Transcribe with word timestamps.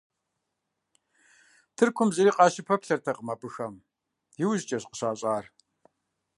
Тыркум 1.75 2.09
зыри 2.15 2.31
къащыпэплъэртэкъым 2.35 3.27
абыхэм– 3.33 3.73
иужькӏэщ 4.41 4.83
къыщащӏар. 4.89 5.43